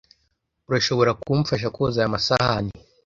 [0.69, 2.73] Urashobora kumfasha koza aya masahani?